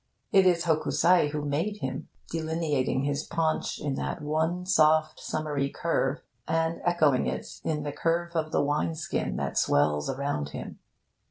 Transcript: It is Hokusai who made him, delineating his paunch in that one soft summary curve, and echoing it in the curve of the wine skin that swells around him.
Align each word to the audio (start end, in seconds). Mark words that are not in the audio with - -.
It 0.31 0.47
is 0.47 0.63
Hokusai 0.63 1.29
who 1.29 1.45
made 1.45 1.77
him, 1.77 2.09
delineating 2.31 3.03
his 3.03 3.23
paunch 3.23 3.77
in 3.79 3.93
that 3.97 4.19
one 4.23 4.65
soft 4.65 5.19
summary 5.19 5.69
curve, 5.69 6.23
and 6.47 6.81
echoing 6.83 7.27
it 7.27 7.61
in 7.63 7.83
the 7.83 7.91
curve 7.91 8.35
of 8.35 8.51
the 8.51 8.63
wine 8.63 8.95
skin 8.95 9.35
that 9.35 9.59
swells 9.59 10.09
around 10.09 10.49
him. 10.49 10.79